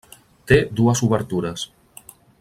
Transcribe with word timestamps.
Té 0.51 0.57
dues 0.79 1.03
obertures. 1.09 1.67